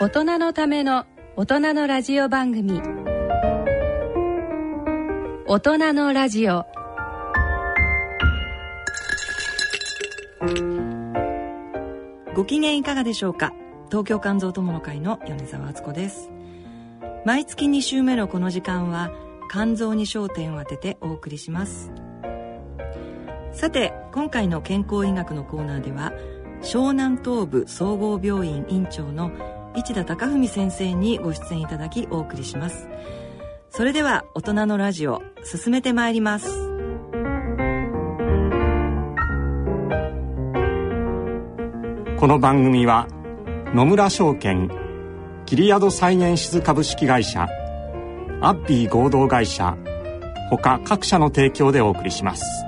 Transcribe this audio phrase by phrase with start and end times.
[0.00, 2.80] 大人のための大人のラジオ番組。
[5.48, 6.66] 大人のラジオ。
[12.36, 13.52] ご機嫌いかがでしょうか？
[13.88, 16.30] 東京肝臓友の会の米沢敦子です。
[17.24, 19.10] 毎月2週目のこの時間は
[19.50, 21.90] 肝臓に焦点を当ててお送りします。
[23.52, 26.12] さて今回の健康医学のコーナーでは
[26.62, 29.32] 湘南東部総合病院院長の
[29.74, 32.88] 市田貴文先生にご出演いただきお送りします。
[33.70, 36.48] それでは大人のラジオ進めてまいります。
[42.18, 43.06] この番組は
[43.74, 44.70] 野村証券
[45.46, 47.46] キリヤドサイエンシズ株式会社
[48.40, 49.76] アッピー合同会社
[50.50, 52.67] 他各社の提供でお送りします。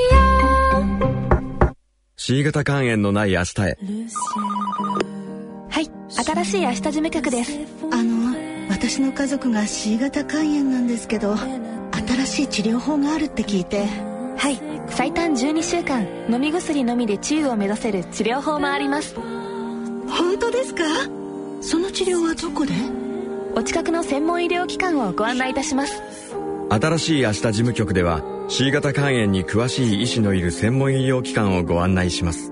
[2.31, 3.77] C 型肝炎のない明日へ。
[5.69, 7.59] はい新しい明日事務局です。
[7.91, 8.33] あの
[8.69, 13.85] 私の家族が C 型肝炎なんですけど新しい治療法があるって聞いて。
[14.37, 19.13] はい最短12週間飲み薬のみで治癒を目指せる治療法もあります。
[19.13, 20.83] 本当ですか？
[21.59, 22.71] その治療はどこで？
[23.57, 26.01] お近くの専門医療機関をご案内いたします。
[26.69, 28.21] 新しい明日事務局では
[28.53, 32.51] C 型肝炎に詳しい医師のいる専門医療機関をご案内します。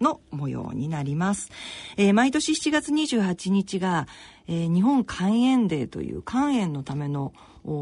[0.00, 1.50] の模様になります。
[1.96, 4.06] えー毎年7月28日が、
[4.46, 7.32] えー日本肝炎デーという肝炎のための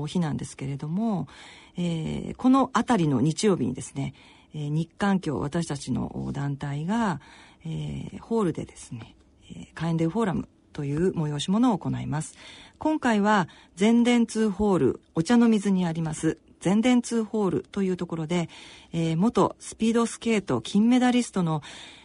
[0.06, 1.28] 日なんですけれども、
[1.76, 4.14] えーこのあたりの日曜日にですね、
[4.54, 7.20] えー日韓協私たちの団体が、
[7.64, 9.14] えーホールでですね、
[9.50, 12.34] えー肝炎デーフォーラムという催し物を行います。
[12.78, 18.48] 今回は全電通ホールお茶の水にあります全電通ホールというところで、
[18.92, 21.62] えー元スピードスケート金メダリストの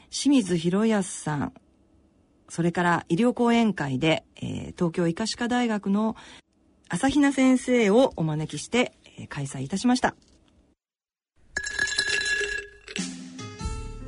[0.10, 1.54] 清水博康さん、
[2.50, 6.16] それから医療講演会で、えー東京医科歯科大学の
[6.90, 10.16] 朝比奈先生をお招きして、えー開催いたしました。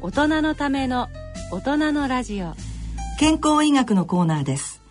[0.01, 1.07] 大人のための
[1.51, 2.53] 大人のラジオ
[3.19, 4.83] 健康医学のコーナーです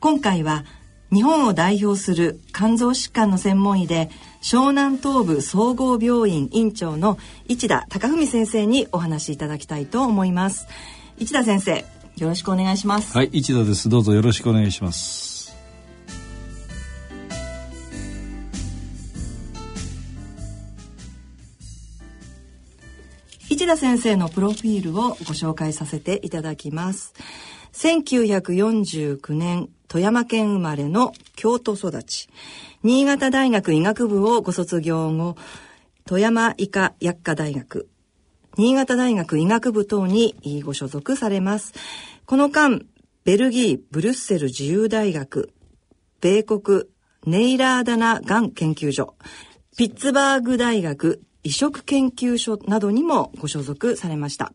[0.00, 0.64] 今回は
[1.12, 4.08] 日本を代表する肝臓疾患の専門医で
[4.44, 7.16] 湘南東部総合病院院長の
[7.48, 10.68] 市田貴文先生にお話しいただきたいと思います
[11.16, 11.78] 市田先生
[12.18, 13.88] よろしくお願いします、はい、一田です。
[13.88, 15.34] どうぞよろしくお願いします。
[23.48, 27.14] 市田先生のプロフィールをご紹介させていただきます
[27.74, 32.28] 1949年富山県生まれの京都育ち。
[32.84, 35.36] 新潟大学医学部をご卒業後
[36.06, 37.88] 富山医科薬科大学。
[38.56, 41.74] 新潟大学医学部等にご所属されます。
[42.26, 42.80] この間
[43.24, 45.50] ベルギーブルッセル自由大学
[46.20, 46.84] 米国
[47.26, 49.16] ネイラーダナがん研究所、
[49.76, 54.52] ピッツバーグ大学移植研究所などにもご所属されました。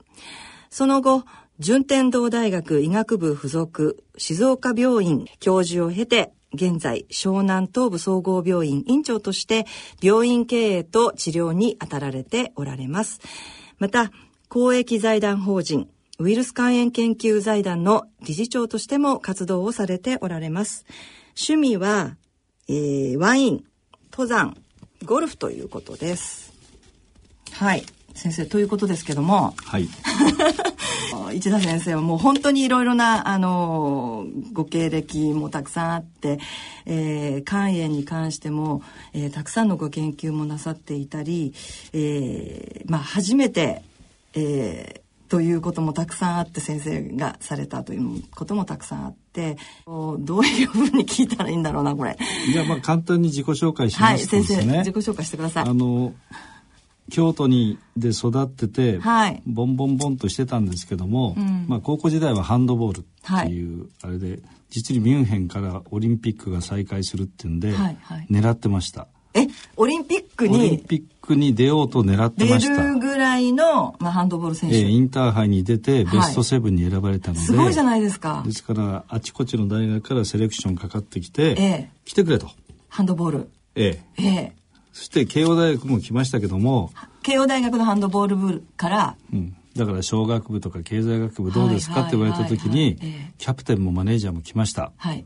[0.70, 1.26] その後、
[1.60, 9.66] 順天堂大学医学部附属静岡病院教授を経て、現在湘南東部総合病院院長として
[10.02, 13.20] 病院経営と治療に当たられておられます。
[13.78, 14.10] また、
[14.48, 20.86] 公益財団法人ウイルス肝炎研究財団の理事長としても活動をされておられます。
[21.38, 22.16] 趣味は、
[22.70, 23.66] えー、ワイン、
[24.12, 24.56] 登山、
[25.04, 26.54] ゴルフということです。
[27.52, 27.84] はい。
[28.20, 29.56] 先生、ということですけども。
[29.66, 29.88] はい。
[31.34, 36.40] 市田先生はもう本当にいろいろな、あの、ご経歴もたくさんあって、
[36.86, 38.82] えー、肝炎に関しても、
[39.14, 41.54] えー、たくさんのご研究もなさっていたり、
[41.94, 43.84] えー、まあ、初めて、
[44.34, 52.18] えー、ということもたくさんあって先生がされたということもたくさんあってどういうふうに聞いたらいいんだろうなこれ。
[52.52, 55.64] じゃあまあ簡単に自己紹介しますとですね、はい、先生自己紹介してください。
[55.66, 56.14] あの
[57.10, 63.04] 京都にで育ってて、はい、ボンボンボンとしてたんですけども、うん、まあ、高校時代はハンドボールっ
[63.46, 64.40] ていう、あれで
[64.70, 69.08] 実にミュンヘンからオリンピックが再開するっていうんで、はいはい、狙ってました。
[69.34, 69.48] え
[69.78, 70.58] オリンピックに？
[70.58, 72.82] オリンピックに出ようと狙ってました。
[72.82, 78.42] 出るぐらいの、まあ、ハンドボール選手、えー、インターハイに出てベストセブンに選ばれたので、はい、すごいじゃないですか。
[78.44, 82.50] ですからあちこちの大学からセレクションかかってきて、えー、来てくれと。
[82.88, 83.52] ハンドボール。
[83.76, 84.24] ええ。
[84.24, 84.59] ええ
[85.00, 86.92] そして慶応大学も来ましたけども。
[87.24, 92.98] 慶応大学のハンドボール部から、うん、だから小学部とか経済学部どうですかって言われた時に
[93.38, 95.24] キャプテンもマネージャーも来ました、はい、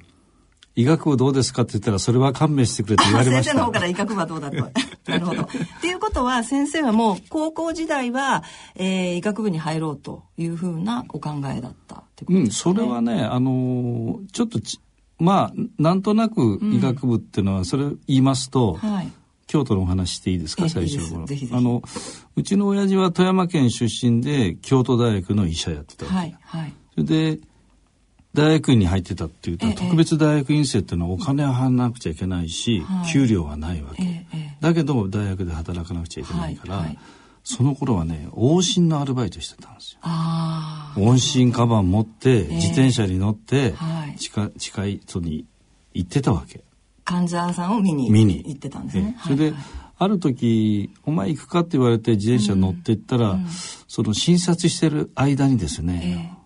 [0.76, 3.52] 医学部どうですかって言ったらそれは勘弁してくれと言われました。
[3.52, 4.58] 先生の方から医学部はどうだと
[5.10, 5.42] なるほど。
[5.42, 5.48] っ
[5.82, 8.44] ていうことは先生はもう高校時代は、
[8.76, 14.60] えー、医学部に入ろうというふうなお考えだったってことですね、うん、それはねあのー、ちょっと
[15.18, 19.12] まあなんとなく医学部っていうのはそれ言いますと、うんはい
[19.54, 21.16] 京都のお話していいですか最初
[21.52, 21.84] あの
[22.36, 27.40] うちの親父は富山県出身で京都大学の医者やってたはいはい、それで
[28.34, 34.26] 大学院に入ってたっていうと、特別大学院生っていうのはお金は払わなくちゃいけないし、給料はないわけ、
[34.60, 36.84] だけど大学で働かなくちゃいけないから、
[37.44, 40.00] その頃はね往診のアルバイトしてたんですよ。
[40.04, 43.76] 往診カバン持って自転車に乗って
[44.18, 45.46] 近,、近い人に
[45.94, 46.64] 行ってたわけ
[47.04, 49.54] 患者さんを見に行ってたんですね、それで、
[49.98, 53.40] ある時「お前行くか?」って言われて自転車乗って行ったら、
[53.88, 56.38] その診察してる間にですね、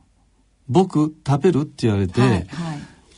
[0.68, 2.48] 僕食べるって言われて、はいはい。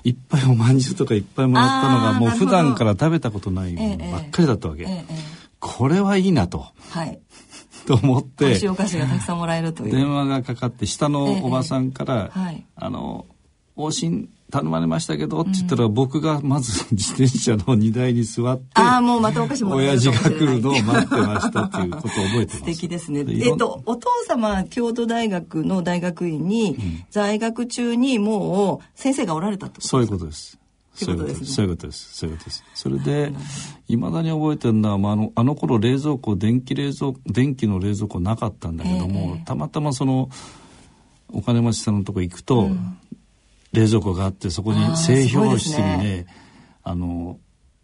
[0.03, 5.15] いっぱいおまんじゅうとかいっぱいもらったのがもう普段から食べたことないものばっかりだったわけ、えええ、
[5.59, 7.19] これはいいなと、はい、
[7.85, 8.45] と思って。
[8.45, 9.91] 美味しいお菓子がたくさんもらえるという。
[9.91, 13.25] 電話がかかって下のおばさんから、はい、あの
[13.75, 22.57] 往診頼まれましたけどって言ったら、僕がまず自転車の荷台に座ってああもうまたお菓子も親父が来るのを待ってましたっていうことを覚えてます。
[22.57, 23.25] 素敵ですね。
[23.27, 26.77] えっとお父様京都大学の大学院に
[27.09, 30.59] 在学中にもう先生がおられたってそういうことです。
[31.05, 32.17] そういうことです、ね、そういうことです。
[32.17, 32.63] そういうことです。
[32.73, 33.31] それで、
[33.87, 40.29] いまだに覚えてるのは、まあ、あの、あの頃冷蔵庫、電気冷蔵、電気の冷蔵庫なかったんだけども、えー、たまたまその、
[41.31, 42.97] お金持ちさんのとこ行くと、うん、
[43.73, 46.25] 冷蔵庫があってそこに製氷室にね、ね、
[46.83, 47.39] あの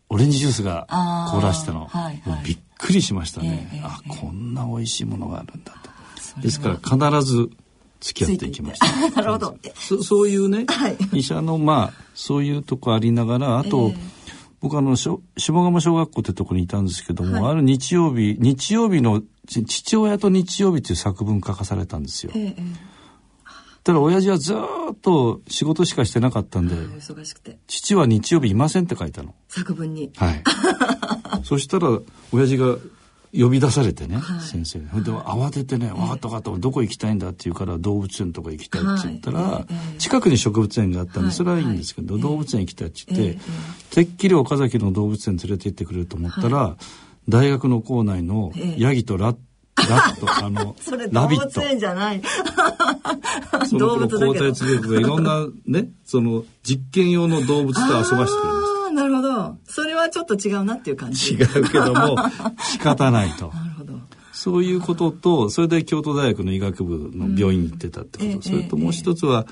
[0.09, 0.87] オレンジジュースが
[1.31, 4.09] 凍らしての、はいはい、びっくりしましたね、えー、あ、え。
[4.09, 5.73] ー、こんな美味しいものがあるんだ
[6.35, 6.41] と。
[6.41, 7.49] ですから必ず
[8.01, 9.09] 付き合っていきました。
[9.21, 9.57] なるほど。
[9.75, 10.27] そそう。
[10.27, 13.97] いうね、はい、医者のまあそういうとこありながらあと、えー、
[14.61, 22.94] 僕あの下鴨小学校ってとこにいたんですけども、はい、ある日曜日日曜日の父親と日曜日っていう作文書かされたんですよ、えー
[23.85, 27.59] ただ親父はずっと仕事しかしてなかったんで、忙しくて。
[27.67, 29.35] 父は日曜日いませんって書いたの。
[29.47, 30.11] 作文に。
[30.15, 30.43] はい。
[31.45, 31.99] そしたら、
[32.31, 32.77] 親父が
[33.31, 34.85] 呼び出されてね、はい、先生に。
[35.03, 43.39] で慌ててね、分かった分かった、どこ行きたいんだって言うから動物園とか行きたいって言ったら、はい、近くに植物園があったんで、それはいいんですけど、動物園行きたいって言って、
[43.91, 46.75] てっきり岡崎の動物園連れて行ってくれると思ったら、
[47.29, 49.37] 大学の校内のヤギとラッ
[49.89, 52.21] ラット、あの、それ動物園じゃない。
[53.77, 54.49] 動物だけど。
[54.49, 58.33] 抗体がいろんなね、その実験用の動物と遊ばしてくれまし
[58.87, 58.91] た。
[58.93, 59.57] なるほど。
[59.67, 61.33] それはちょっと違うなっていう感じ。
[61.33, 62.17] 違うけども、
[62.71, 63.47] 仕方ないと。
[63.53, 63.99] なるほど。
[64.31, 68.31] そういうことと、それで京都大学の医学部の病院に行ってたってこと。
[68.31, 69.45] うん、それともう一つは、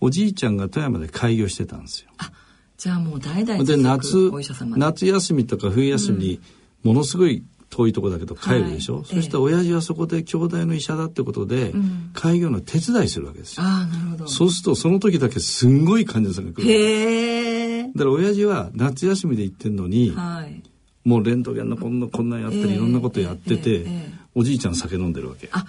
[0.00, 2.10] おじいちゃんが富山で開業してたんですよ。
[2.18, 2.30] あ、
[2.76, 4.30] じゃあもう代々で夏、
[4.76, 6.40] 夏休みとか冬休みに、
[6.84, 7.42] ものすごい
[7.74, 11.72] 遠いとこだけど帰るでしょ、はい、そして親父はそこで兄弟の医者だってことで、
[12.12, 13.66] 開業の手伝いするわけですよ。
[13.66, 16.70] あなるほどそうするとその時だけすんごい患者さんが来る。
[16.70, 17.82] へえ。
[17.82, 20.62] だから親父は夏休みで行ってんのに、はい、
[21.04, 23.86] もうレントゲンのこんなこんなやったり、いろんなことやってて、
[24.34, 25.48] おじいちゃん酒飲んでるわけ。
[25.50, 25.64] あ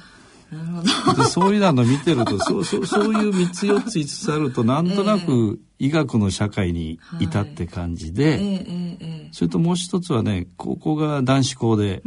[0.51, 1.23] なるほど。
[1.23, 9.29] そういうの見てるとそうそうそういう3つ4つ5つあるとなんとなく医学の社会にいたって感じで、はい。
[9.31, 12.01] それともう一つはね高校が男子校で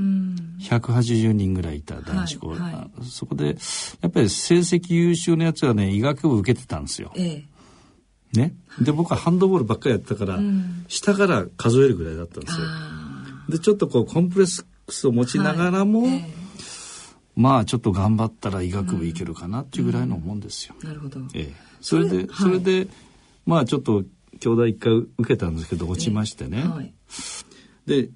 [0.61, 3.57] 180人ぐらいいた男子校、はいはい、そこで
[4.01, 7.13] やっぱり成績優秀なやつはね医学部受けてたんですよ。
[7.17, 7.45] え
[8.35, 12.67] ね、で僕はハンドボールばっかりやってたから、うん、下から数えるぐらいだったんですよ。
[13.49, 16.17] でちょっとこうコンプレックスを持ちながらも、はい。
[16.17, 16.38] え
[17.39, 20.75] まあちょっと頑張ったら医学部行けるかなっていうぐらいのもんですよ。
[20.83, 21.21] なるほど。
[21.35, 22.89] ええ、それでそれで、
[23.47, 24.03] まあちょっと
[24.41, 26.65] 兄弟一回受けたんですけど落ちましてね。
[26.65, 26.93] はい、
[27.87, 28.11] で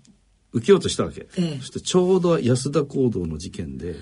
[0.52, 1.28] 受けようとしたわけ。
[1.38, 3.94] ええ、そしてちょうど安田講堂の事件で。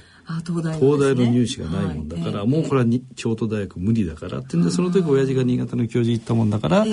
[0.44, 6.84] 東大、ね、東大の入試がないもんだから、はい、もうこれはに、京都大学無理だからってんでその時親父が新潟の教授行ったもんだから、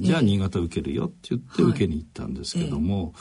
[0.00, 3.14] じゃあ新潟受けるよって言って受けに行ったんですけども、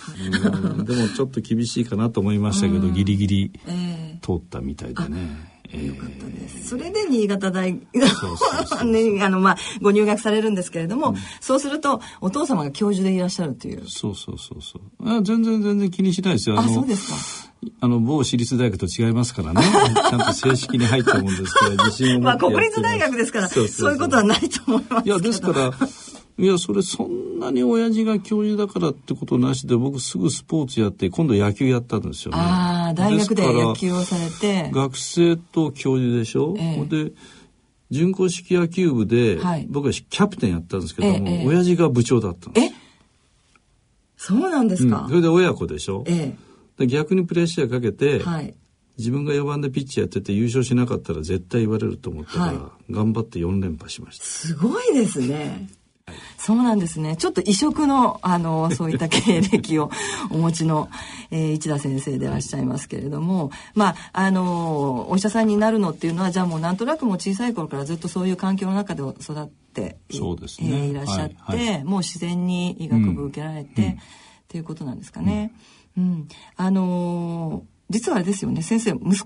[0.85, 3.51] でもちょっと厳しいかなと思いましたけど、 ギリギリ
[4.21, 5.53] 通ったみたいでね。
[5.73, 6.69] よかったです。
[6.69, 7.81] それで新潟大 ね、
[9.23, 13.83] あの、まあ、ご入学されるんですけれども、うん、そうすると、お父様が教授でいらっしゃるという。
[13.87, 15.09] そうそうそうそう。
[15.09, 16.59] あ全然全然気にしないですよ。
[16.59, 17.52] あそうですか。
[17.79, 19.61] あの、某私立大学と違いますからね。
[20.09, 25.71] ちゃんと正式に入ったもんですから、自信を持ってまあ、国立大学ですから、そういうことはないと思いますいや、ですから、
[26.35, 32.37] いや、それそんなに親父が教授だからってことなしで、僕すぐスポーツやって、今度野球やったんですよね。
[32.39, 34.71] ああ、大学で野球をされて。
[34.73, 37.11] 学生と教授でしょ、ええ、で、
[37.91, 42.65] 準硬式野球部で、はい、僕はキャプテンやったんですけども、ええ、親父が部長だったんです。
[42.67, 42.73] え？
[44.17, 46.03] そうなんですか、うん、それで親子でしょ？
[46.07, 46.52] ええ。
[46.79, 48.55] 逆にプレッシャーかけて、はい、
[48.97, 54.25] 自分が4番でピッチやってて優勝しなかったら絶対言われると思ったから、はい、頑張って4連覇しました。
[54.25, 55.67] すごいですね。
[56.37, 57.15] そうなんですね。
[57.15, 59.89] ちょっと異色の、あの、 そういった経歴を
[60.29, 60.89] お持ちの、
[61.31, 73.95] えー、市田先生でいらっしゃいますけれども、まあ、あの、お医者さんになるのっていうのは、じゃあもうなんとなくもう小さい頃からずっとそういう環境の中で育ってそうですね、えー、いらっしゃって、はいはい、もう自然に医学部受けられて、うん、っ
[74.49, 75.53] ていうことなんですかね。
[75.53, 75.72] うん。
[75.97, 79.21] うん、あの実はあれですよね、先生、息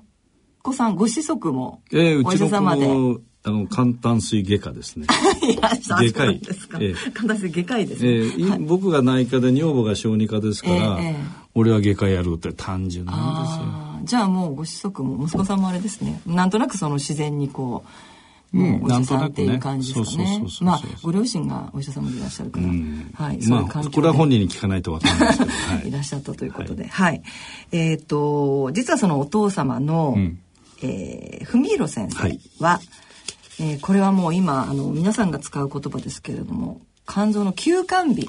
[0.62, 2.86] 子さんご子息もお医者様で。
[2.86, 5.08] えーあの、簡単水外科ですね。
[5.88, 6.42] 外科医。
[6.82, 11.16] ええ、簡単水外科医ですね、えーはい、僕が内科で女房が小児科ですから、えー、
[11.56, 13.88] 俺は外科やるって単純なんですよ。
[14.04, 16.22] じゃあもうご子息も息子さんもあれですね。
[16.26, 17.90] なんとなくその自然にこう、
[18.52, 20.44] もうお医者さんっていう感じですかね。
[20.62, 27.12] まあ、ご両親がお医者様でいらっしゃるから、うん、はい、そういう環境これは本人に聞かないとわかんないですけど、はい、いらっしゃったということで、はい。
[27.12, 27.24] はい、
[27.72, 30.40] えっ、ー、と、実はそのお父様の、うん、
[30.82, 32.18] えー、文弘先生
[32.64, 32.82] は、はい。
[33.60, 38.28] えー、これはもう今あの皆さんが使う言葉ですけれども肝臓の休肝日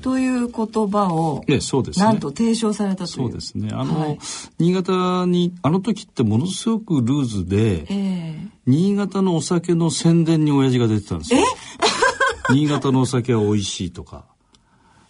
[0.00, 3.08] という言葉を、えそうですね、なんと提唱されたという。
[3.08, 3.70] そうですね。
[3.72, 4.18] あの、はい、
[4.58, 11.40] 新潟にあの時ってものすごくルーズで、えー、新潟のお酒の宣伝に親父が出てたんですよ。
[12.50, 14.24] 新潟のお酒は美味しいとか。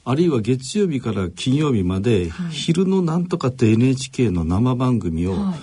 [0.02, 5.54] あるいは月曜日から金曜日まで、はい、昼のなんとかって NHK の生番組を、はいは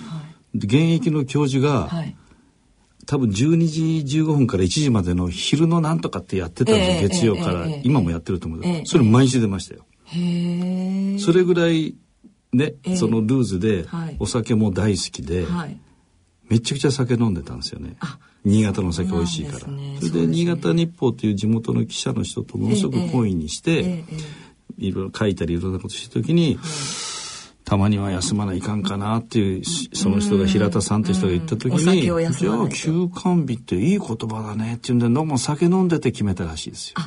[0.54, 2.16] い、現役の教授が、はい
[3.08, 9.86] 多分12時15分から1時までの昼のなんとかってやってたんですよ、えー、月曜から、えー、今もやってると思う、えー、それ毎日出ましたよ。
[11.18, 11.96] それぐらい
[12.52, 13.86] ね、そのルーズで、
[14.18, 15.80] お酒も大好きで、はい、
[16.48, 17.96] めちゃくちゃ酒飲んでたんですよね。
[18.44, 19.60] 新潟のお酒美味しいから。
[19.60, 24.04] そ、ね,、れで、新潟日報っていう地元の記者の人とものすごく懇意にして、
[24.78, 26.58] いろいろ書いたりいろんなことしてる時に、
[27.68, 37.02] たまには休まないかんかなっていうその人が平田さんって人が言った時に、じゃあ休館日っていい言葉だねっていうんで飲む酒飲んでて決めたらしいですよ。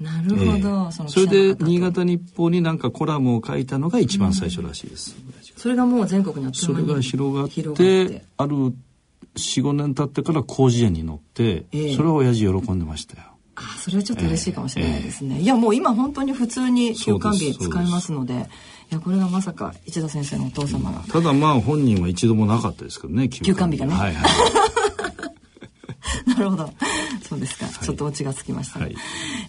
[0.00, 8.74] なるほど、えー、そそれで新潟日報になんかコラムを書いたのが一番最初らしいです、うん、それがもう全国にそれが広がってある
[9.36, 13.22] 45年経ってから広辞苑に載って、えー、それを親父喜んでましたよ。
[13.56, 18.50] あそれはちょっと嬉しいかもしれないですね、えー、いやもう今本当に普通に休館日使いますので
[18.90, 23.94] いやこれがまさか市田先生のお父様が、ただまあ本人は一度もなかったですけどね休館日がね。
[23.94, 24.24] はいはい。
[26.28, 26.72] なるほど。
[27.22, 28.96] そうですか、はい、ちょっとオチがつきました、ね、はい、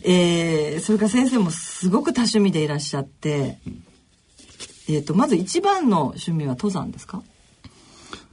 [0.03, 3.83] えー、それから先生もすごく多趣味でいらっしゃって、うん、
[4.89, 7.21] えっ、ー、とまず一番の趣味は登山ですか？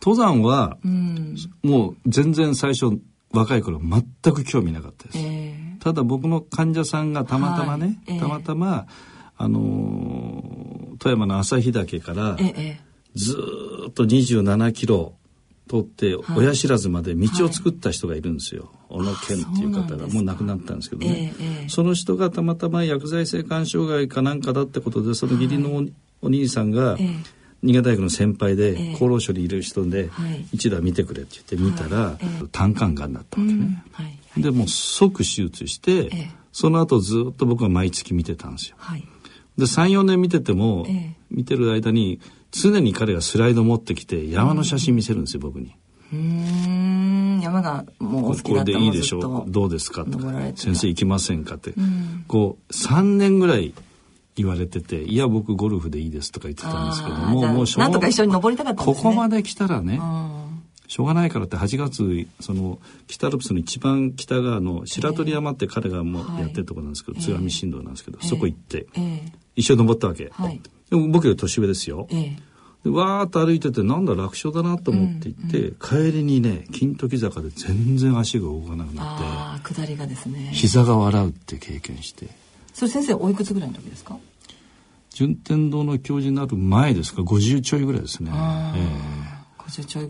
[0.01, 2.99] 登山は、うん、もう全然最初
[3.33, 4.03] 若い頃全
[4.35, 8.17] く興味なかったです、えー、ただ僕の患者さんがたまたまね、はい。
[8.17, 8.87] えー、たまたま
[9.37, 10.63] あのー、
[11.05, 12.39] 富山の旭岳から
[13.15, 13.37] ず
[13.89, 15.13] っと27キロ
[15.69, 20.07] 通って親知らずまで道を作った人がいるんですよ、はい、小野健っていう方が。
[20.09, 25.87] もう亡くなったんですけどね、えー、その人がたまたま薬剤性肝障害かなんかだってことでその義理の
[26.23, 26.97] お兄さんが、
[27.63, 30.11] 新潟大学の先輩で厚労省にいる人で、
[30.53, 32.19] 一度は見てくれって言って見たら、
[32.51, 33.85] 胆管がんだったわけね、
[34.39, 38.77] でもう即手術して、その後ずっと僕は毎月見てたんですよ、
[39.57, 40.87] で34年見てても、
[41.31, 42.21] 見てる間に
[42.51, 45.75] 常に彼がスライド持ってきて山の写真見せるんですよ、僕に。
[46.13, 47.41] うん。
[47.43, 49.51] 山がもうお好きだったこれでいいでしょう。
[49.51, 50.05] どうですか？
[50.05, 51.75] とか先生行きませんかって、
[52.29, 53.75] こう3年ぐらい
[54.37, 60.01] 言われてて、いや、僕ゴルフでいいですとか言ってたんですけども、もうなんとか一緒に登りたかった、ね、ここまで来たらね、
[60.87, 68.87] しょうがないからって8月、その、北アルプスの一番北側の白鳥山って彼がもうやってるところなんですけど、津上新道なんですけど、そこ行って、
[69.57, 70.31] 一緒に登ったわけ。
[70.33, 70.61] はい、
[70.91, 72.07] でも僕より年上ですよ。
[72.11, 80.50] でわーっと歩いててなんだ楽勝だなと思って行って、うんうん、帰りにね金時坂で全然足が動かなくなってあ下りがですね。
[80.53, 82.29] 膝が笑うって経験して。
[82.75, 84.19] それ先生おいくつぐらいの時ですか？
[85.14, 89.34] 順天堂の教授になる前ですか？50ちょいぐらいですね、えー、50ちょいぐらい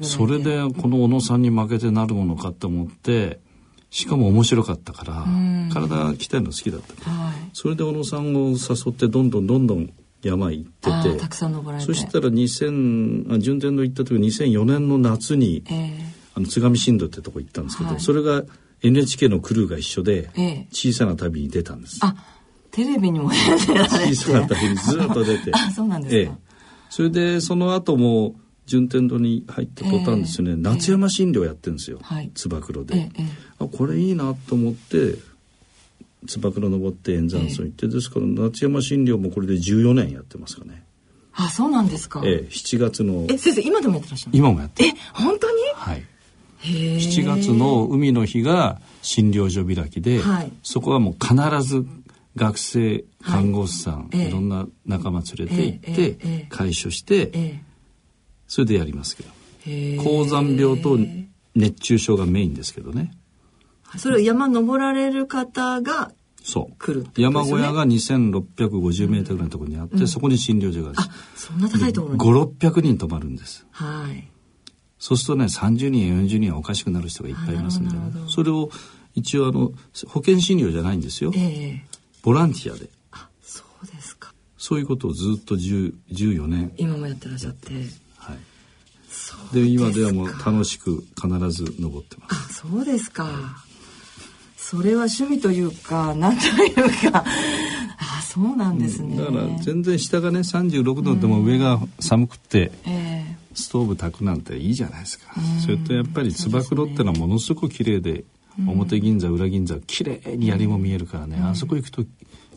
[0.02, 3.40] それでこの小野さんに負けてなるものかと思って
[3.90, 5.12] しかも面白かったから、
[5.72, 8.56] 体鍛えるの好きだった、はい、それで小野さんを誘
[8.90, 11.86] ってどんどんどんどん山行っててたくさん登られて。
[11.86, 16.00] そしたら2000順天堂行った時2004年の夏に、えー、
[16.34, 18.42] あの津上新道ってとこ行ったんですけど、はい、それが
[18.82, 20.30] NHK のクルーが一緒で、
[20.70, 22.00] 小さな旅に出たんです。
[22.02, 22.14] あ
[22.70, 23.94] テレビにも出てられて。
[24.14, 25.52] 小さな旅にずっと出て。
[25.54, 26.38] あそうなんですか、ええ、
[26.90, 28.34] それでその後も
[28.66, 33.22] 順天堂に入って途端ですね、えー、夏山診療やってるんですよ、はい、つば九郎で、え。
[33.60, 35.16] ー、あこれいいなと思って
[36.26, 40.82] つば九郎登って円山村行って、ですから夏山診療もこれで14年やってますかね。
[41.34, 42.22] あそうなんですか。
[42.24, 45.56] ええ7月のえ先生今でもやってらっしゃる今もやってえ本当に？
[45.74, 46.04] はい。
[46.62, 51.86] 7月の海の日が診療所開きで、はい、そこはもう必ず
[52.36, 57.60] 学生看護師さん、はい、いろんな仲間連れて行って、え解消して、え
[58.46, 59.30] それでやりますけど。
[60.02, 60.98] 高山病と
[61.54, 63.12] 熱中症がメインですけどね。
[63.96, 66.76] それを山登られる方がそう。
[66.78, 73.66] 来る、ね、山小屋が2650メートルぐらいのところにあって、うん、そこに診療所があるあそんな高いところに？5600人泊まるんです。
[73.70, 74.28] はい。
[74.98, 78.70] そうするとね30人や40人はおかしくなる人がいっぱいいますんで、ね、それを
[79.14, 79.72] 一応あの
[80.08, 81.80] 保険診療じゃないんですよ、えー、
[82.22, 82.88] ボランティアで。
[83.12, 84.32] あそうですか。
[84.58, 86.72] そういうことをずっと14年。
[86.76, 87.72] 今もやってらっしゃって。
[87.72, 87.84] はい
[89.52, 92.62] で今ではもう楽しく必ず登ってます。
[92.64, 93.28] あそうですか。
[94.56, 97.24] それは趣味というか 何というか。
[97.98, 103.36] あそうなんですね、だから全然下がね36度でも上が寒くて、うんえ。
[103.54, 108.24] ー、ストーブ炊くなんていいじゃないですか、うん、それとやっぱりつば九郎ってのはものすごく綺麗で
[108.66, 112.04] 表銀座裏銀座綺麗に槍も見えるからね、あそこ行くと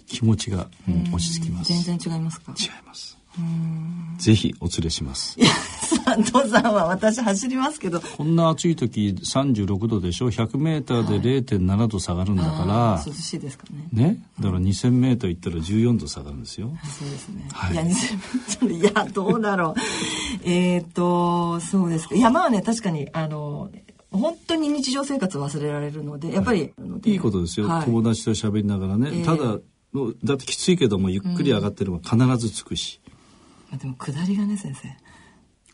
[0.07, 0.67] 気持ちが
[1.13, 2.53] 落ち着きます、全然違いますか？
[2.59, 3.17] 違います。
[4.17, 5.37] ぜひお連れします。
[6.23, 7.99] 登山は私走りますけど。
[7.99, 12.73] こんな暑い時36度でしょ ?100 メーターで0.7度下がるんだから。
[12.73, 13.87] はい、涼しいですかね。
[13.91, 14.19] ね？
[14.39, 16.71] だから2000メーター行ったら14度下がるんですよ。
[16.83, 17.47] そうですね。
[17.51, 19.79] はい、いや、2000メーター、いや、どうだろう。
[20.49, 22.15] えっと、そうですか。
[22.15, 23.69] 山はね、確かに、あの、
[24.11, 29.59] 本当に日常生活忘れられるのでやっぱり、はい、いいことですよ、はい、友達と喋りながらね、えー、ただ
[30.23, 33.01] だってきついけどもゆっくり上がってれば必ず着くし、
[33.71, 34.87] うん、でも下りがね先生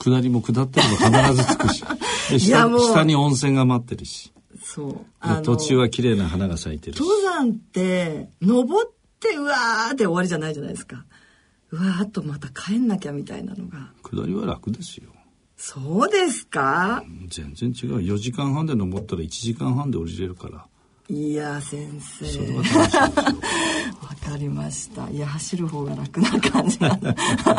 [0.04, 1.84] 下りも下ってれば必ず着くし。
[2.32, 4.32] で下下に温泉が待ってるし。
[4.62, 5.42] そう。
[5.44, 11.06] 途中は綺麗な花が咲いてる登山って登ってうわーって終わりじゃないじゃないですか。
[11.72, 13.92] うわーっとまた帰んなきゃみたいなのが。
[14.04, 15.10] 下りは楽ですよ。
[15.58, 17.04] そうですか？
[17.30, 17.98] 全然違う。
[18.00, 20.66] 4時間半で登ったら1時間半で降りれるから。
[21.10, 22.26] いや先生。
[22.58, 22.64] わ
[24.26, 25.10] かりました。
[25.10, 26.80] いや走る方が楽な感じ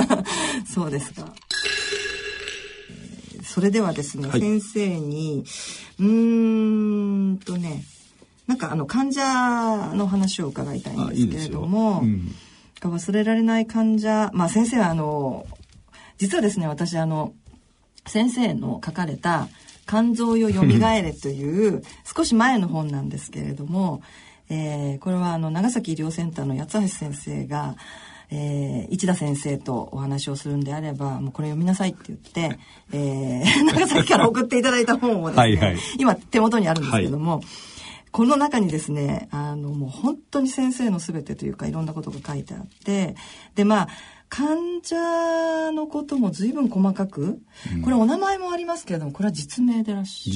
[0.72, 1.32] そうですか
[3.54, 5.44] それではですね、はい、先生に
[6.00, 7.84] うんとね
[8.48, 9.22] なんかあの患者
[9.94, 12.32] の話を伺いたいんですけれども、うん、
[12.82, 15.46] 忘れられない患者まあ先生はあの
[16.18, 17.32] 実はですね私あの
[18.08, 19.46] 先生の書かれた
[19.86, 24.02] 「肝臓よよみがえれ」という少し前の本なんですけれども、
[24.48, 27.76] えー、これはあの長崎医療センターの八橋先生が、
[28.30, 32.58] えー、市田先生とお話をするんであればもうこれ読みなさいって言って、
[32.92, 37.44] えー、 長崎から送っていただいた本をですねはい、今手元にあるんですけども、はい。
[38.14, 43.16] この中にですねあのもう本当に先生の全てというかいろんなことが書いてあって
[43.56, 43.88] でまあ
[44.34, 47.38] 患者のことも随分細かく、
[47.72, 50.28] うん、これお名前もありますけれどもこれは実名でらっし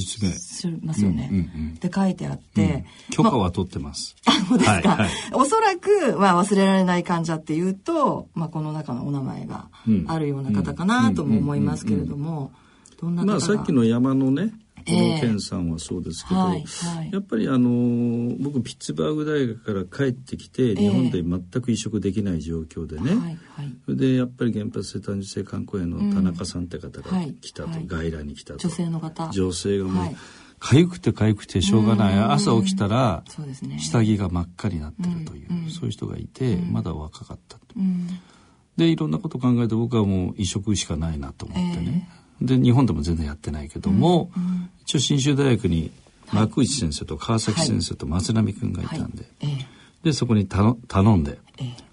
[0.64, 1.28] ゃいますよね。
[1.32, 4.14] うんうんうん、で書いてあって、うん、許可は取ってます。
[4.24, 9.68] あそうですか、はいはい、おそらく、まあ、忘れられない患者っていうと、まあ、この中のお名前が
[10.06, 12.52] あるような方かなとも思いますけれども、
[13.00, 14.52] どんな方が、まあ、さっきの山のね
[14.88, 23.38] この健さんはそうですけど、えーはいはい、やっぱりあの僕ピッツバーグ大学から帰ってきて、日本で全く移植できない状況でね、はいはい、
[23.85, 28.59] それでやっぱり原発性単純性肝硬変の田中さんって方が来たと、うん、外来に来たと。
[28.61, 29.29] 女性の方。
[29.31, 30.14] 女性がもう、
[30.61, 33.22] 痒くて痒くてしょうがない朝起きたら
[33.79, 37.64] 下着が真っ赤になってるという、そういう人がいて、まだ若かったと。
[38.77, 42.09] でいろんなこと考えて僕はもう移植しかないなと思ってね、
[42.40, 45.90] で日本でも全然やってないけども、うんうん、一応信州大学に
[46.33, 49.53] 幕内先生と川崎先生と松並君がいたんで、はい。
[49.53, 49.66] はい、
[50.05, 50.77] でそこに頼
[51.16, 51.38] んで、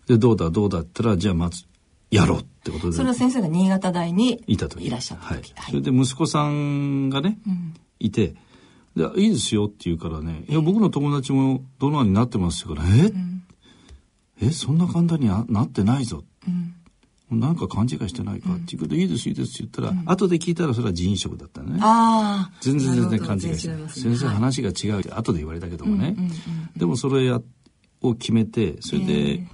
[0.07, 1.65] でどうだどうだったらじゃあまず
[2.11, 8.35] やろうってことでそれは先生が新潟大にいた時いらっしゃった時、はい、それで息子さんがね、うん、いて
[8.95, 13.43] で「いいですよ」って言うからね「いや僕の友達もドナーになってます」から「え、うん、
[14.41, 16.64] えそんな簡単になってないぞ」うん
[17.31, 18.53] なんか勘違いしてないか？
[18.53, 21.77] っていうことで、いいですいいですって言ったら、後で聞いたらそれは人種食だったね。
[21.81, 22.57] ああ。
[22.61, 23.89] 全然全然勘違いしてない。
[23.89, 26.15] 先生話が違うって後で言われたけどもね。
[26.77, 27.41] でもそれや
[28.01, 29.47] を決めて、それで、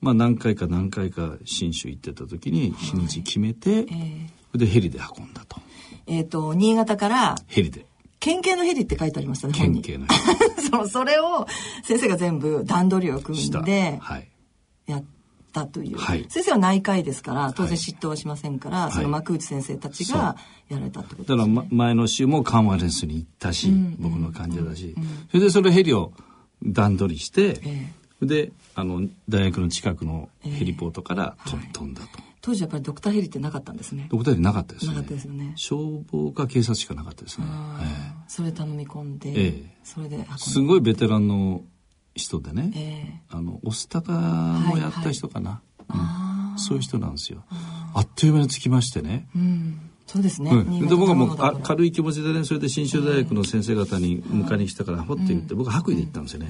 [0.00, 3.86] まあ何回か何回か新州行ってた時に日にち決めて、
[4.54, 5.56] でヘリで運んだと。
[6.06, 7.86] えっ、と、新潟からヘリで。
[8.20, 9.54] 県警のヘリって書いてありましたね。
[9.54, 10.14] 県警のヘ
[10.58, 10.62] リ。
[10.70, 11.46] そう、それを
[11.84, 14.00] 先生が全部段取りを組んで、
[14.86, 15.04] やっ
[15.60, 20.36] ったという、はい、先生は内科医ですから当然嫉妬はしませんから、はい、その幕内先生たちが
[20.68, 25.02] やられたってことです、ね、だから、ま、前の週もカンファレンスに行ったし、うんうん、僕の患者だし、うん。
[25.02, 26.12] うん、それでそれヘリを
[26.62, 32.08] 段取りして、えー、であの大学の近くのヘリポートから飛,、飛んだと。
[32.42, 34.06] 当時やっぱりドクターヘリってなかったんですね。
[34.08, 34.92] ドクターヘリなかったですね。
[34.92, 35.52] なかったですよね。
[35.56, 37.46] 消防か警察しかなかったですね。
[37.80, 40.24] ええ、それ頼み込んで、ええ、それで。
[40.36, 41.64] すごいベテランの
[42.16, 42.72] 人でね、
[43.30, 47.44] えー、あのオスタカもやった人かな、はいはいうんそういう人なんですよ。
[47.94, 49.28] あっという間につきましてね。
[50.06, 50.50] そうですね。
[50.50, 56.48] うん、で僕はもう軽い気持ちでねそれで信州大学の先生方に迎えに来たからほって言って、僕は白衣で行ったんですよね。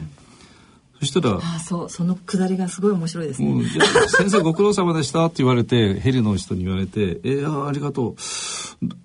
[0.98, 3.64] そしたらあそうそのくだりがすごい面白いですね。
[4.08, 8.14] 先生ご苦労様でしたって言われてヘリの人に言われて「えー、ありがとう」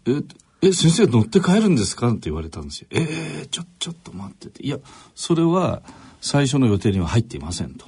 [0.05, 0.21] え
[0.61, 2.87] え先生乗って帰るんですか?」って言われたんですよ。
[2.91, 4.79] えー、ちょちょっと待ってていや
[5.15, 5.81] それは
[6.21, 7.85] 最初の予定には入っていませんと。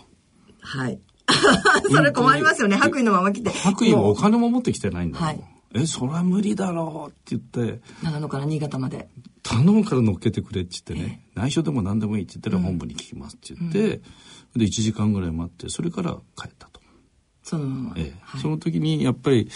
[0.59, 0.99] はい。
[1.89, 2.75] それ困りますよね。
[2.75, 3.49] 白衣のまま来て。
[3.51, 5.41] 白衣もお金も持ってきてないんだはい。
[5.75, 7.81] え、それは無理だろうって言って。
[8.03, 9.09] 長野から新潟まで。
[9.43, 14.01] 頼むから乗っけてくれって言ってね、内緒でも何でもいいって言ったら本部に聞きますって言って、
[14.55, 16.79] うん、で、1時間ぐらい待って、それから帰ったと。
[17.43, 17.93] そのまま。
[17.97, 19.49] ええ、はい、その時に、やっぱり、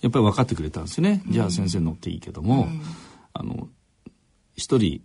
[0.00, 1.22] やっぱり分かってくれたんですよね。
[1.26, 2.82] うん、じゃあ先生乗っていいけども、うん、
[3.32, 3.68] あの、
[4.54, 5.02] 一人、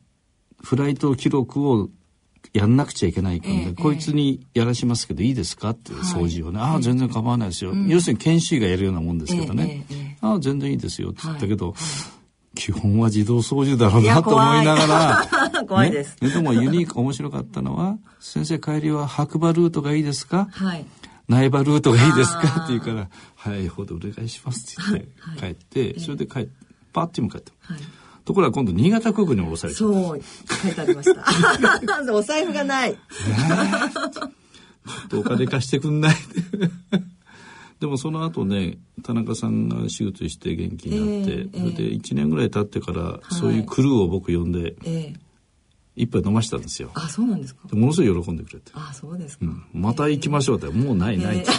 [0.61, 1.89] フライト記録を
[2.53, 11.75] やんなくちゃいけないから、えこいつにやらしますけどいいですかって掃除をね、はい、ああ全然構わないですよ、うん、要するに研修医がやるようなもんですけどね、えああ全然いいですよって言ったけど、はい。
[12.53, 20.85] 基本は自動操縦だろうなと思いながら 怖いです、ね、でもユニーク面白かったのは「先生帰りは白馬ルートがいいですか?」はい。
[21.29, 22.63] 苗場ルートがいいですか？
[22.65, 26.49] って言うから、早い方でお願いしますって言って帰って、それで帰って、
[26.91, 27.53] パッて向かって。
[27.61, 27.79] はい
[28.25, 29.79] ところが今度新潟空港に降ろされた。
[29.79, 30.21] そう、
[30.63, 31.23] 書いてありました。
[32.13, 32.97] お財布がない。
[35.13, 36.15] お金貸してくんない。
[37.79, 45.15] でもその後ね田中さんが手術して元気になって、えー、それで1年ぐらい経ってから、そういうクルーを僕呼んで、えー、
[45.95, 46.91] 一杯飲ましたんですよ。
[46.93, 47.61] あ、そうなんですか。
[47.71, 48.71] ものすごい喜んでくれて。
[48.75, 49.45] あ、そうですか。
[49.45, 51.49] うん、また行きましょうって、もうないないって。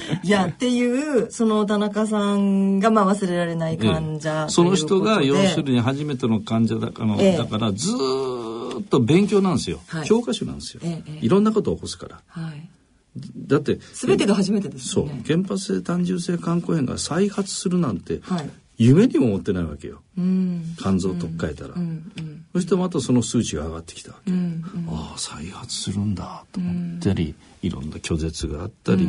[0.22, 10.80] いやっていうその田中さんがまあ忘れられない患者、ええ、その人が要するに初めての患者だから、え、だからずっと勉強なんですよ、はい、教科書なんですよ、
[11.20, 12.20] いろんなことを起こすから。
[12.28, 12.68] はい。
[13.36, 15.10] だって全てが初めてですよね。
[15.24, 15.36] そう。
[15.36, 29.06] 原発性単純性肝硬変が再発するなんて、はい、夢にも思ってないわけよ、うん、肝臓とっかえたら、うんうん、そしてまたその数値が上がってきたわけ、ああ再発するんだと思ったり、いろんな拒絶があったり、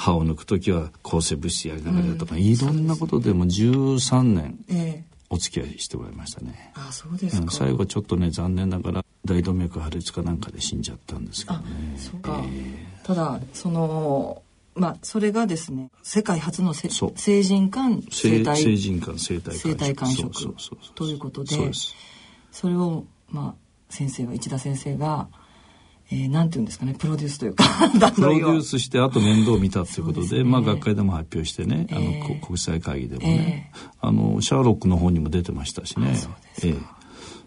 [0.00, 4.58] 歯を抜く時は抗生物質やりながらとか、いろんなことでも13年
[5.28, 11.64] お付き合いしてもらいましたね、あそうですか、最後ちょっとね残念ながら大動脈破裂かなんかで死んじゃったんですけどね。
[11.98, 14.42] そうか、えー、ただその
[14.74, 16.88] まあ、それがですね世界初の成
[17.42, 20.30] 人間生体成人間生体生体感触
[20.94, 21.56] ということで
[22.52, 23.54] それを、まあ、
[23.90, 25.28] 先生は市田先生が
[26.12, 27.64] えー、なんていうんですかねプロデュースというか
[28.14, 36.16] プロデュースしてあと面倒を見たっていうことで、ね、まあ学会でも発表してね、えー、あの国際会議でもね、えー、あのシャーロックの方にも出てましたしね。
[36.16, 36.28] そ
[36.66, 36.82] えー、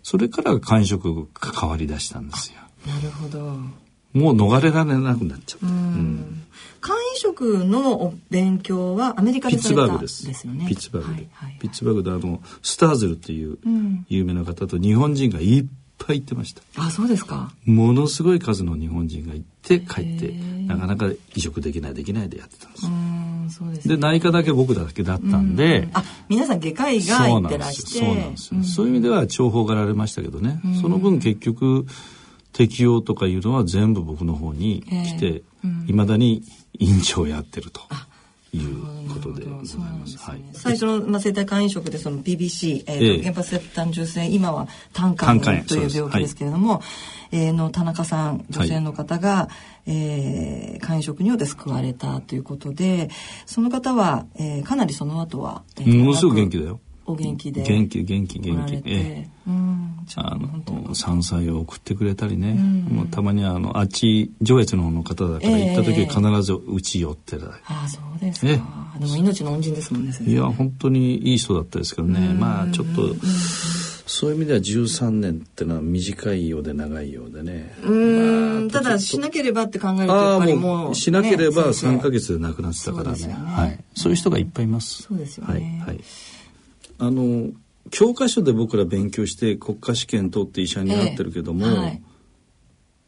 [0.01, 2.59] それから官職が変わり出したんですよ。
[2.87, 3.57] なるほど。
[4.13, 5.67] もう逃れられなくなっちゃった。
[5.67, 6.43] うん。
[6.81, 10.25] 肝移植の勉強はアメリカでされたです。
[10.25, 10.67] ですよね。
[10.67, 11.27] ピッツバーグで。
[11.33, 13.57] はいはい、ピッツバーグであのスターズルっていう
[14.07, 15.65] 有名な方と日本人がいっ
[15.97, 16.61] ぱい行ってました。
[16.77, 17.51] あ、そうですか？
[17.65, 20.33] ものすごい数の日本人が行って帰って
[20.67, 22.87] なかなか移植できないできないでやってたんです。
[22.87, 27.99] うんそうです、ね、で内科だけ僕だけだったんで、あ皆さん外科医が行ってらして。
[27.99, 31.85] そうなんですよ、そういう意味では重宝がられましたけどね、その分結局
[32.53, 35.41] 適用とかいうのは全部僕の方に来て
[35.87, 36.43] いま、だに
[36.79, 37.81] 院長やってると。
[38.55, 38.83] いう
[39.23, 40.17] ことでございます。
[40.17, 46.81] はい、最初の、まあ、生体肝移植でその PBC、えー、原発性単純性今は胆管という病気ですけれども、は
[47.31, 49.49] い、えー、の田中さん女性の方が、は
[49.85, 53.09] い、えー、肝移植によって救われたということで
[53.45, 56.79] その方は、えー、かなりその後は、えー、ものすごく元気だよ。
[57.05, 58.75] お元気で元気元気元気。
[58.75, 68.47] ええ、うん、あの山菜を送ってくれたりね、うん、もうたまにあのあっち上越の方の方だから行った時必ずうち寄ってた、ああそうですか、
[68.99, 72.19] でも命の恩人ですもんねいや本当にいい人だったですけどね。
[72.33, 73.15] まあちょっと、
[74.05, 77.75] そういう意味では13年ってのは短いようで長いようでね。
[77.83, 83.79] うん、まあ、ただしなければって考えるとやっぱりもう、ね、しなければ3か月で亡くなってたからね、ね、はい。
[83.95, 85.03] そういう人がいっぱいいます。
[85.03, 85.81] そうですよね。
[85.85, 85.95] はい。
[85.95, 86.03] はい
[87.05, 87.49] あの
[87.91, 92.01] 教科書で僕ら勉強して国家試験取って医者になってるけども、えはい、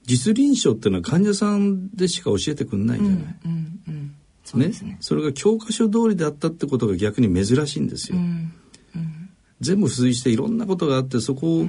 [0.04, 3.16] 実臨床っていうのは患者さんでしか教えてくんないじゃない。
[3.46, 4.16] うんうん
[4.54, 8.18] うん、ね、ね、それが教科書通りであったってことが逆に珍しいんですよ。
[8.18, 8.52] うん
[8.96, 9.30] うん、
[9.62, 11.68] 全部付随していろんなことがあってそこを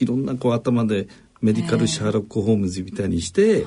[0.00, 1.06] いろんなこう頭で
[1.44, 3.66] メディカルシャーロック・ホームズみたいにして、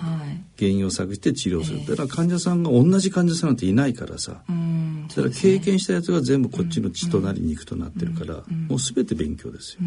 [0.58, 8.38] 原因を探して治療する、だから患者さんが同じ患者さんなんていないからさ、だから経験したやつが全部こっちの血となり肉となってるから、
[8.68, 9.82] もう全て勉強ですよ。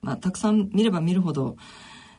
[0.00, 1.58] まあ、たくさん見れば見るほど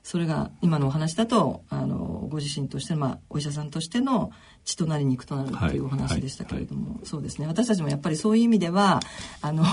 [0.04, 4.32] それが今のお話だとあのご自身としてまあ、お医者さんとしての
[4.66, 6.98] 血となり肉となるっていうお話でしたけれども、はいはい。
[7.00, 7.48] はい、そうですね。
[7.48, 9.00] 私たちもやっぱりそういう意味では
[9.42, 9.66] あの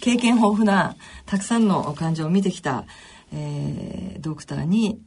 [0.00, 2.84] 経験豊富なたくさんの患者を見てきた
[3.32, 5.00] えー、ドクターに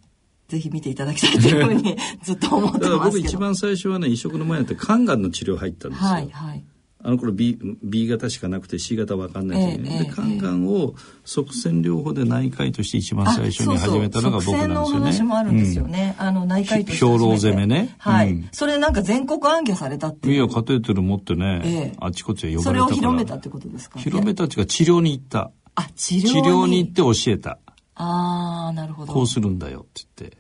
[0.48, 6.10] ぜひ見ていただきたいというふうに ずっと思ってますけど僕一番最初はね移植の前になって肝がんの治療入ったんですよ。
[6.10, 6.64] はいはい
[7.04, 10.94] あの頃 B, B 型しかなくて C 型わかんないですよね、ええ、で肝がんを
[11.26, 14.76] 側線療法で内科医として一番最初に始めたのが僕なんですよね。
[14.76, 16.16] そうそう話もあるんですよね。
[16.20, 17.96] うん、あの内科医として兵糧攻めね。
[17.98, 20.36] はい、うん、それなんか全国暗記されたっていう。
[20.36, 22.90] いやカテーテル持ってね、え、あちこちへ呼ばれたから。
[22.90, 24.00] それを広めたってことですか？
[24.00, 25.50] 広めたっていうか治療に行った。
[25.74, 26.30] あ治療に？
[26.30, 27.58] 治療に行って教えた。
[28.02, 29.14] ああなるほど。
[29.14, 30.38] こうするんだよって言って。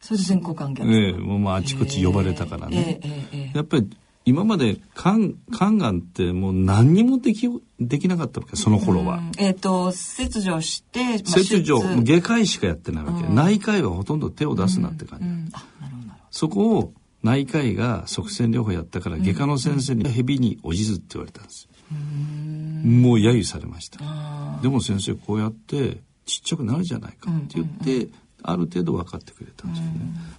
[0.00, 3.90] それで全国関係ええもうまああちこち呼ばれたからね、えーえー、やっぱり
[4.24, 7.48] 今まで肝肝がんってもう何にもでき
[7.80, 9.20] できなかったわけその頃は。
[9.38, 15.32] えっ、ー、と切除して、まあ、切除外科医しかやってないわけ、うん、内科医はほとんど手を出すなって感じ、うん。
[15.32, 15.52] うん、
[16.30, 16.92] そこを
[17.22, 24.00] 内科医が側線療法やったから外科の先生に蛇におじずって言われたんですもう揶揄されました。
[24.62, 28.12] でも先生こうやってちっちゃくなるじゃないかって言って、うんうんうん
[28.46, 29.92] ある程度分かってくれたんですよね。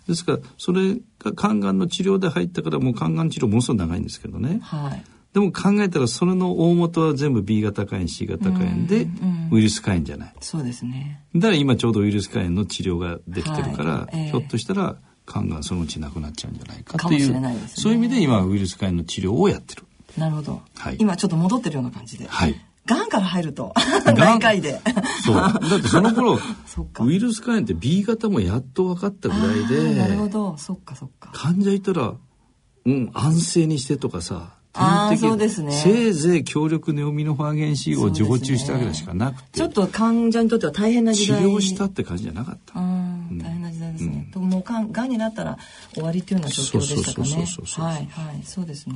[0.08, 4.60] ですからそれが肝がんの治療で入ったからもう肝がん治療ものすごい長いんですけどね。
[4.64, 9.08] はい、でも考えたらそれの大元は全部 B 型肝炎 C 型肝炎で
[9.52, 10.34] ウイルス肝炎じゃない。
[10.40, 11.22] そうですね。
[11.36, 14.96] だから今ちょうどウイルス肝炎の治療ができてるから、はいえー、ひょっとしたら
[15.26, 19.84] 肝がんそのうちなくなっちゃうんじゃないかっていう、ね、そういう意味で今ウイルス肝炎の治療をやってる。
[20.18, 20.62] なるほど。
[20.78, 22.26] はい、今ちょっと戻ってるような感じで。
[22.28, 22.56] はい。
[22.88, 23.74] がんから入ると。
[24.16, 24.80] 内科医で。
[25.24, 25.36] そう。
[25.36, 26.40] だってその頃
[27.02, 30.58] ウイルス肝炎って B 型もやっと分かったぐらいでなるほど。
[30.58, 31.30] そっかそっか。
[31.34, 32.14] 患者いたら
[32.86, 35.72] うん安静にしてとかさあそうですね。
[35.72, 41.42] せいぜい強力ネオミノファーゲン C を常駐したわけしかなくて、ね、ちょっと患者にとっては大変な時代。
[41.42, 42.80] 治療したって感じじゃなかった。
[42.80, 44.32] うん、大変な時代ですね。
[44.36, 45.58] うん、もうがんがんになったら
[45.94, 47.92] 終わりっていうような状況でしたかね。
[47.92, 48.44] はいはい。
[48.44, 48.96] そうですね。